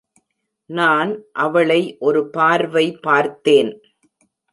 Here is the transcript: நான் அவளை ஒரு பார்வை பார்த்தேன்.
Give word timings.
நான் 0.69 1.11
அவளை 1.33 1.97
ஒரு 1.99 2.29
பார்வை 2.29 2.85
பார்த்தேன். 3.01 3.71